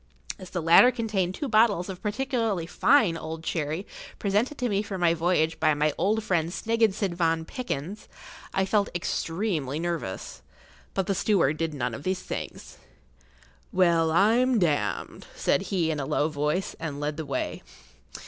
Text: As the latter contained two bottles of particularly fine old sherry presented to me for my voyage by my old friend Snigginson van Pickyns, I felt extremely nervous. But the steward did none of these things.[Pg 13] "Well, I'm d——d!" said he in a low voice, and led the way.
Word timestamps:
As 0.39 0.49
the 0.49 0.63
latter 0.63 0.89
contained 0.89 1.35
two 1.35 1.47
bottles 1.47 1.87
of 1.87 2.01
particularly 2.01 2.65
fine 2.65 3.15
old 3.15 3.45
sherry 3.45 3.85
presented 4.17 4.57
to 4.57 4.67
me 4.67 4.81
for 4.81 4.97
my 4.97 5.13
voyage 5.13 5.59
by 5.59 5.75
my 5.75 5.93
old 5.95 6.23
friend 6.23 6.49
Snigginson 6.49 7.13
van 7.13 7.45
Pickyns, 7.45 8.07
I 8.51 8.65
felt 8.65 8.89
extremely 8.95 9.77
nervous. 9.79 10.41
But 10.95 11.05
the 11.05 11.13
steward 11.13 11.57
did 11.57 11.75
none 11.75 11.93
of 11.93 12.01
these 12.01 12.23
things.[Pg 12.23 12.79
13] 12.79 12.83
"Well, 13.71 14.09
I'm 14.11 14.57
d——d!" 14.57 15.23
said 15.35 15.61
he 15.69 15.91
in 15.91 15.99
a 15.99 16.07
low 16.07 16.29
voice, 16.29 16.75
and 16.79 16.99
led 16.99 17.17
the 17.17 17.25
way. 17.27 17.61